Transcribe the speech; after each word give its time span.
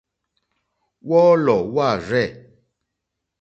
Wɔ́ɔ́lɔ̀ 1.07 1.57
wâ 1.73 1.87
rzɛ̂. 2.05 2.27